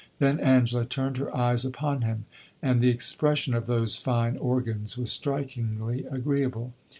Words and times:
Then 0.17 0.39
Angela 0.39 0.83
turned 0.83 1.17
her 1.17 1.37
eyes 1.37 1.63
upon 1.63 2.01
him, 2.01 2.25
and 2.59 2.81
the 2.81 2.89
expression 2.89 3.53
of 3.53 3.67
those 3.67 3.97
fine 3.97 4.35
organs 4.35 4.97
was 4.97 5.11
strikingly 5.11 6.05
agreeable. 6.09 6.73